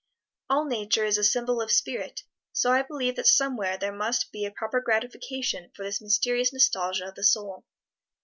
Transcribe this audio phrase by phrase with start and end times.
[0.49, 4.45] All Nature is a symbol of spirit, so I believe that somewhere there must be
[4.45, 7.65] a proper gratification for this mysterious nostalgia of the soul.